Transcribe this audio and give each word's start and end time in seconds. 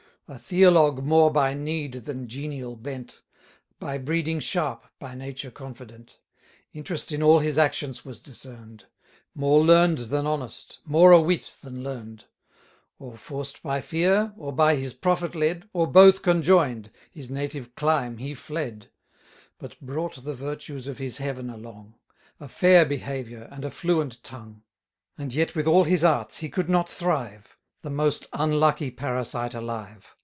A 0.27 0.37
theologue 0.37 1.03
more 1.03 1.29
by 1.29 1.53
need 1.53 1.91
than 2.05 2.25
genial 2.29 2.77
bent; 2.77 3.19
By 3.81 3.97
breeding 3.97 4.39
sharp, 4.39 4.85
by 4.97 5.13
nature 5.13 5.51
confident. 5.51 6.19
Interest 6.71 7.11
in 7.11 7.21
all 7.21 7.39
his 7.39 7.57
actions 7.57 8.05
was 8.05 8.21
discern'd; 8.21 8.85
1150 9.33 9.39
More 9.41 9.59
learn'd 9.65 9.97
than 10.09 10.25
honest, 10.25 10.77
more 10.85 11.11
a 11.11 11.19
wit 11.19 11.57
than 11.61 11.83
learn'd: 11.83 12.23
Or 12.97 13.17
forced 13.17 13.61
by 13.61 13.81
fear, 13.81 14.31
or 14.37 14.53
by 14.53 14.77
his 14.77 14.93
profit 14.93 15.35
led, 15.35 15.67
Or 15.73 15.85
both 15.85 16.21
conjoin'd, 16.21 16.91
his 17.11 17.29
native 17.29 17.75
clime 17.75 18.15
he 18.15 18.33
fled: 18.33 18.87
But 19.59 19.81
brought 19.81 20.23
the 20.23 20.33
virtues 20.33 20.87
of 20.87 20.97
his 20.97 21.17
heaven 21.17 21.49
along; 21.49 21.95
A 22.39 22.47
fair 22.47 22.85
behaviour, 22.85 23.49
and 23.51 23.65
a 23.65 23.69
fluent 23.69 24.23
tongue. 24.23 24.63
And 25.17 25.33
yet 25.33 25.55
with 25.55 25.67
all 25.67 25.83
his 25.83 26.05
arts 26.05 26.37
he 26.37 26.47
could 26.47 26.69
not 26.69 26.87
thrive; 26.87 27.57
The 27.81 27.89
most 27.89 28.27
unlucky 28.31 28.91
parasite 28.91 29.55
alive. 29.55 30.15